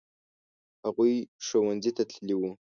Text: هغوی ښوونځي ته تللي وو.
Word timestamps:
هغوی 0.85 1.15
ښوونځي 1.45 1.91
ته 1.97 2.03
تللي 2.11 2.35
وو. 2.37 2.51